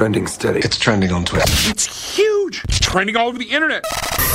[0.00, 0.60] trending steady.
[0.60, 1.44] It's trending on Twitter.
[1.68, 2.64] It's huge.
[2.64, 3.84] It's trending all over the internet.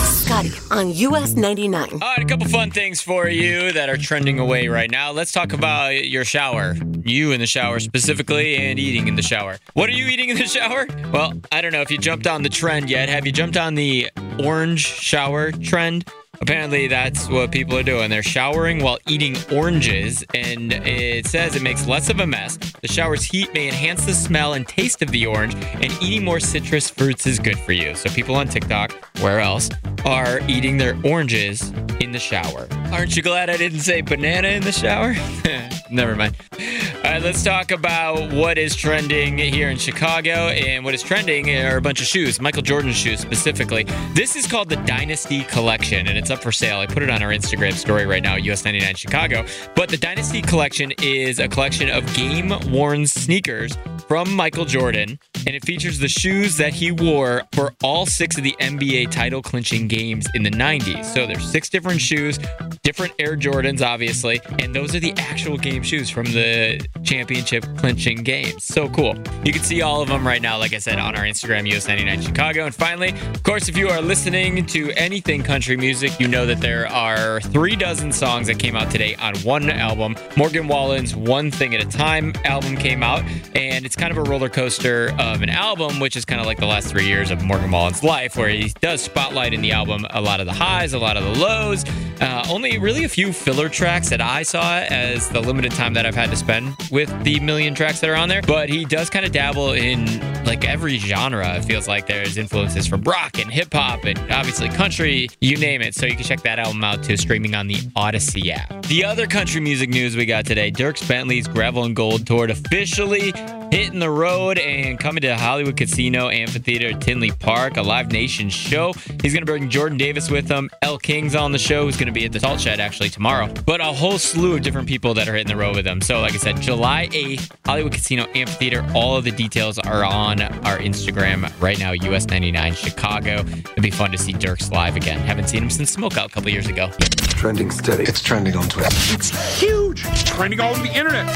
[0.03, 1.89] Scotty on US 99.
[1.91, 5.11] All right, a couple fun things for you that are trending away right now.
[5.11, 6.75] Let's talk about your shower.
[7.03, 9.57] You in the shower specifically, and eating in the shower.
[9.73, 10.85] What are you eating in the shower?
[11.11, 13.09] Well, I don't know if you jumped on the trend yet.
[13.09, 16.07] Have you jumped on the orange shower trend?
[16.47, 18.11] Apparently, that's what people are doing.
[18.11, 22.57] They're showering while eating oranges, and it says it makes less of a mess.
[22.81, 26.39] The shower's heat may enhance the smell and taste of the orange, and eating more
[26.39, 27.95] citrus fruits is good for you.
[27.95, 29.71] So, people on TikTok, where else,
[30.05, 32.67] are eating their oranges in the shower.
[32.91, 35.15] Aren't you glad I didn't say banana in the shower?
[35.91, 36.35] Never mind.
[36.53, 40.49] All right, let's talk about what is trending here in Chicago.
[40.49, 43.83] And what is trending are a bunch of shoes, Michael Jordan shoes specifically.
[44.13, 46.79] This is called the Dynasty Collection, and it's up for sale.
[46.79, 49.45] I put it on our Instagram story right now, US 99 Chicago.
[49.75, 55.55] But the Dynasty Collection is a collection of game worn sneakers from Michael Jordan, and
[55.55, 59.87] it features the shoes that he wore for all six of the NBA title clinching
[59.87, 61.05] games in the 90s.
[61.05, 62.39] So there's six different shoes,
[62.83, 68.23] different Air Jordans, obviously, and those are the actual game shoes from the championship clinching
[68.23, 68.63] games.
[68.63, 69.15] So cool.
[69.43, 72.23] You can see all of them right now, like I said, on our Instagram, US99
[72.23, 72.65] Chicago.
[72.65, 76.61] And finally, of course, if you are listening to anything country music, you know that
[76.61, 80.15] there are three dozen songs that came out today on one album.
[80.35, 83.23] Morgan Wallen's One Thing at a Time album came out,
[83.55, 86.57] and it's kind of a roller coaster of an album, which is kind of like
[86.57, 90.05] the last three years of Morgan Wallen's life, where he does spotlight in the album
[90.09, 91.83] a lot of the highs, a lot of the lows.
[92.21, 96.05] Uh, only really a few filler tracks that I saw as the limited time that
[96.05, 98.41] I've had to spend with the million tracks that are on there.
[98.41, 100.05] But he does kind of dabble in
[100.45, 101.55] like every genre.
[101.55, 105.81] It feels like there's influences from rock and hip hop and obviously country, you name
[105.81, 105.95] it.
[105.95, 108.83] So you can check that album out too, streaming on the Audacy app.
[108.83, 113.33] The other country music news we got today Dierks Bentley's Gravel and Gold Tour officially
[113.71, 118.49] hitting the road and coming to Hollywood Casino Amphitheater at Tinley Park, a Live Nation
[118.49, 118.93] show.
[119.21, 120.69] He's going to bring Jordan Davis with him.
[120.81, 123.51] Elle King's on the show, who's going to be at the Salt Shed actually tomorrow.
[123.65, 126.01] But a whole slew of different people that are hitting the road with them.
[126.01, 128.85] So, like I said, July 8th, Hollywood Casino Amphitheater.
[128.93, 133.39] All of the details are on our Instagram right now, US99 Chicago.
[133.39, 135.19] It'd be fun to see Dierks live again.
[135.19, 136.91] Haven't seen him since Smokeout a couple years ago.
[136.99, 138.03] It's trending steady.
[138.03, 138.89] It's trending on Twitter.
[138.91, 140.05] It's huge.
[140.05, 141.29] It's trending all over the internet.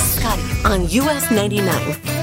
[0.00, 2.19] Scotty on US 99.